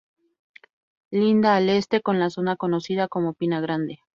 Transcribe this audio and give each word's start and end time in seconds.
Linda 1.11 1.55
al 1.55 1.69
este 1.69 2.01
con 2.01 2.17
la 2.19 2.31
zona 2.31 2.55
conocida 2.55 3.07
como 3.07 3.35
Pina 3.35 3.61
Grande. 3.61 3.99